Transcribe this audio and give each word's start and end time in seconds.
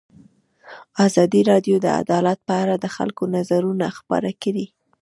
ازادي 1.05 1.41
راډیو 1.51 1.75
د 1.81 1.87
عدالت 2.01 2.39
په 2.47 2.53
اړه 2.63 2.75
د 2.79 2.85
خلکو 2.95 3.23
نظرونه 3.35 3.85
خپاره 3.97 4.31
کړي. 4.43 4.65